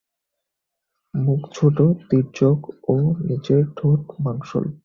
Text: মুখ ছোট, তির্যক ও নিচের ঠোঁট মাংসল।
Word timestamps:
মুখ 1.13 1.41
ছোট, 1.53 1.77
তির্যক 2.09 2.59
ও 2.87 2.95
নিচের 3.27 3.63
ঠোঁট 3.77 4.01
মাংসল। 4.19 4.65